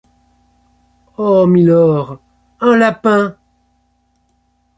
Oh! 1.19 1.45
mylord! 1.45 2.19
un 2.59 2.75
lapin! 2.75 3.37